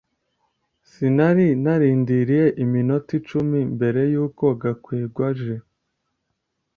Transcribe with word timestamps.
sinari 0.89 1.47
narindiriye 1.63 2.45
iminota 2.63 3.09
icumi 3.19 3.59
mbere 3.75 4.01
yuko 4.13 4.45
gakwego 4.61 5.21
aje. 5.29 5.55
(cm 5.63 5.63